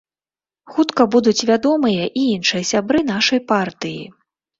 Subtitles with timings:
[0.77, 4.01] Хутка будуць вядомыя і іншыя сябры нашай партыі.